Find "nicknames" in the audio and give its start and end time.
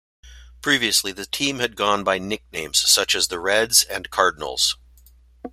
2.17-2.79